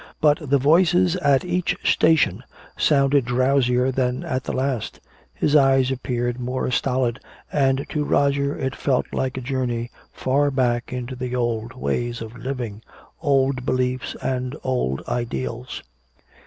But 0.19 0.49
the 0.49 0.57
voices 0.57 1.15
at 1.17 1.45
each 1.45 1.77
station 1.83 2.41
sounded 2.75 3.23
drowsier 3.25 3.91
than 3.91 4.23
at 4.23 4.43
the 4.45 4.51
last, 4.51 4.99
the 5.39 5.55
eyes 5.55 5.91
appeared 5.91 6.39
more 6.39 6.71
stolid, 6.71 7.19
and 7.53 7.85
to 7.89 8.03
Roger 8.03 8.57
it 8.57 8.75
felt 8.75 9.05
like 9.13 9.37
a 9.37 9.41
journey 9.41 9.91
far 10.11 10.49
back 10.49 10.91
into 10.91 11.35
old 11.35 11.73
ways 11.75 12.19
of 12.19 12.35
living, 12.35 12.81
old 13.21 13.63
beliefs 13.63 14.15
and 14.23 14.55
old 14.63 15.03
ideals. 15.07 15.83